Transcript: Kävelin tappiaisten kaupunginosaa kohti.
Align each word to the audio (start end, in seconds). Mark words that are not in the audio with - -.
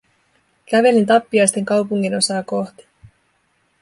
Kävelin 0.69 1.05
tappiaisten 1.05 1.65
kaupunginosaa 1.65 2.43
kohti. 2.43 2.87